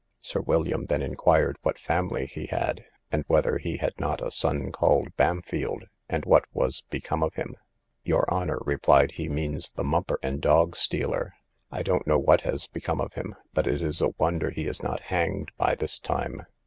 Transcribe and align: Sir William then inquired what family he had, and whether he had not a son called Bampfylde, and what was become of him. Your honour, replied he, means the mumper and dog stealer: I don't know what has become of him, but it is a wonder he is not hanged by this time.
Sir 0.19 0.41
William 0.41 0.85
then 0.85 1.03
inquired 1.03 1.57
what 1.61 1.77
family 1.77 2.25
he 2.25 2.47
had, 2.47 2.85
and 3.11 3.23
whether 3.27 3.59
he 3.59 3.77
had 3.77 3.93
not 3.99 4.19
a 4.19 4.31
son 4.31 4.71
called 4.71 5.15
Bampfylde, 5.15 5.89
and 6.09 6.25
what 6.25 6.45
was 6.51 6.81
become 6.89 7.21
of 7.21 7.35
him. 7.35 7.55
Your 8.03 8.27
honour, 8.27 8.57
replied 8.65 9.11
he, 9.11 9.29
means 9.29 9.69
the 9.69 9.83
mumper 9.83 10.17
and 10.23 10.41
dog 10.41 10.75
stealer: 10.75 11.35
I 11.69 11.83
don't 11.83 12.07
know 12.07 12.17
what 12.17 12.41
has 12.41 12.65
become 12.65 12.99
of 12.99 13.13
him, 13.13 13.35
but 13.53 13.67
it 13.67 13.83
is 13.83 14.01
a 14.01 14.09
wonder 14.17 14.49
he 14.49 14.65
is 14.65 14.81
not 14.81 15.01
hanged 15.01 15.51
by 15.55 15.75
this 15.75 15.99
time. 15.99 16.47